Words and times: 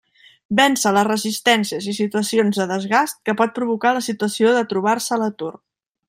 Vèncer 0.59 0.91
les 0.97 1.05
resistències 1.07 1.89
i 1.91 1.93
situacions 1.97 2.61
de 2.61 2.67
desgast 2.73 3.21
que 3.29 3.35
pot 3.43 3.53
provocar 3.61 3.91
la 3.99 4.05
situació 4.09 4.55
de 4.61 4.65
trobar-se 4.73 5.15
a 5.19 5.25
l'atur. 5.25 5.53